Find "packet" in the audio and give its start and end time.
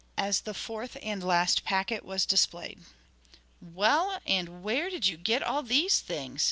1.63-2.03